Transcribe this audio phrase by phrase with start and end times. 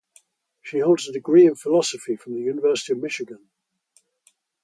[0.63, 3.51] She holds a degree in Philosophy from the University of Michigan.